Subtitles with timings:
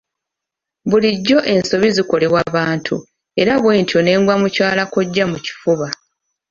[0.89, 2.95] Bulijjo ensobi zikolebwa bantu
[3.41, 5.87] era bwentyo ne ngwa mukyala kkojja mu kifuba.